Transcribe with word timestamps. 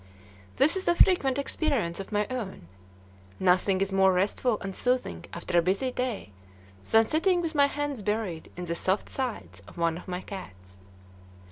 This 0.55 0.75
is 0.75 0.87
a 0.87 0.95
frequent 0.95 1.37
experience 1.37 1.99
of 1.99 2.11
my 2.11 2.25
own. 2.31 2.67
Nothing 3.39 3.81
is 3.81 3.91
more 3.91 4.11
restful 4.13 4.57
and 4.61 4.73
soothing 4.75 5.25
after 5.31 5.59
a 5.59 5.61
busy 5.61 5.91
day 5.91 6.31
than 6.89 7.05
sitting 7.05 7.39
with 7.39 7.53
my 7.53 7.67
hands 7.67 8.01
buried 8.01 8.49
in 8.57 8.65
the 8.65 8.73
soft 8.73 9.09
sides 9.09 9.61
of 9.67 9.77
one 9.77 9.99
of 9.99 10.07
my 10.07 10.21
cats. 10.21 10.79